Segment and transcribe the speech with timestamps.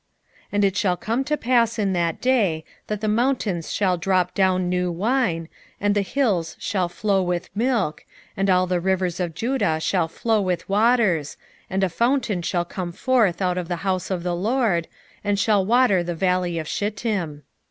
[0.45, 4.33] 3:18 And it shall come to pass in that day, that the mountains shall drop
[4.33, 5.47] down new wine,
[5.79, 8.03] and the hills shall flow with milk,
[8.35, 11.37] and all the rivers of Judah shall flow with waters,
[11.69, 14.87] and a fountain shall come forth out of the house of the LORD,
[15.23, 17.43] and shall water the valley of Shittim.